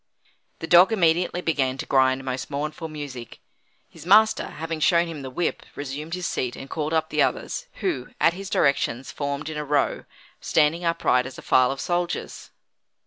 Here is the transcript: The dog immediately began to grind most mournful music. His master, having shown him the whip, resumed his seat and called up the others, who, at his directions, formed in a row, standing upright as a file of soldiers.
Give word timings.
The 0.57 0.65
dog 0.65 0.91
immediately 0.91 1.41
began 1.41 1.77
to 1.77 1.85
grind 1.85 2.23
most 2.23 2.49
mournful 2.49 2.87
music. 2.87 3.37
His 3.87 4.03
master, 4.03 4.47
having 4.47 4.79
shown 4.79 5.05
him 5.05 5.21
the 5.21 5.29
whip, 5.29 5.61
resumed 5.75 6.15
his 6.15 6.25
seat 6.25 6.55
and 6.55 6.67
called 6.67 6.91
up 6.91 7.11
the 7.11 7.21
others, 7.21 7.67
who, 7.81 8.07
at 8.19 8.33
his 8.33 8.49
directions, 8.49 9.11
formed 9.11 9.47
in 9.47 9.57
a 9.57 9.63
row, 9.63 10.05
standing 10.39 10.83
upright 10.83 11.27
as 11.27 11.37
a 11.37 11.43
file 11.43 11.69
of 11.71 11.79
soldiers. 11.79 12.49